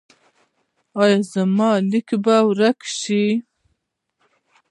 ایا 1.01 1.19
زما 1.31 1.69
لکې 1.89 2.17
به 2.23 2.35
ورکې 2.47 2.89
شي؟ 2.99 3.25